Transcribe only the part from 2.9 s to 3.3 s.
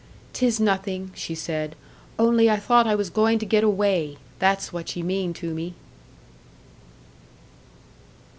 was